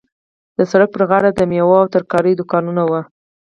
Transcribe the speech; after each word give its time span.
د 0.57 0.59
سړک 0.71 0.89
پر 0.93 1.03
غاړه 1.09 1.29
د 1.33 1.41
میوو 1.51 1.75
او 1.81 1.91
ترکاریو 1.95 2.37
دوکانونه 2.39 2.81
وو. 2.89 3.01